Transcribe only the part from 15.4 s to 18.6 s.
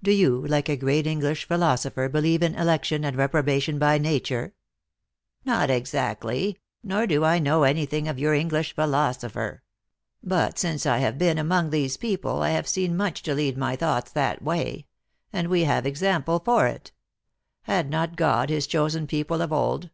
we have example for it. Had not God